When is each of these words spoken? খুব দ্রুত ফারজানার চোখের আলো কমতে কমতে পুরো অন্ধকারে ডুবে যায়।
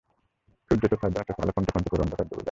খুব 0.71 0.77
দ্রুত 0.79 0.93
ফারজানার 1.01 1.25
চোখের 1.27 1.43
আলো 1.43 1.53
কমতে 1.55 1.71
কমতে 1.71 1.89
পুরো 1.89 2.01
অন্ধকারে 2.03 2.23
ডুবে 2.23 2.29
যায়। 2.29 2.39